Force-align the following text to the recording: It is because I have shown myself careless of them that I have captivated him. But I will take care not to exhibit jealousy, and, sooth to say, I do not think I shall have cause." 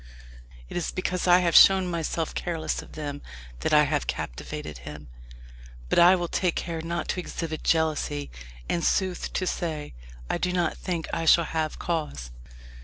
It 0.67 0.75
is 0.75 0.91
because 0.91 1.27
I 1.27 1.41
have 1.41 1.55
shown 1.55 1.85
myself 1.87 2.33
careless 2.33 2.81
of 2.81 2.93
them 2.93 3.21
that 3.59 3.71
I 3.71 3.83
have 3.83 4.07
captivated 4.07 4.79
him. 4.79 5.09
But 5.89 5.99
I 5.99 6.15
will 6.15 6.27
take 6.27 6.55
care 6.55 6.81
not 6.81 7.07
to 7.09 7.19
exhibit 7.19 7.63
jealousy, 7.63 8.31
and, 8.67 8.83
sooth 8.83 9.31
to 9.33 9.45
say, 9.45 9.93
I 10.27 10.39
do 10.39 10.51
not 10.53 10.75
think 10.75 11.07
I 11.13 11.25
shall 11.25 11.43
have 11.45 11.77
cause." 11.77 12.31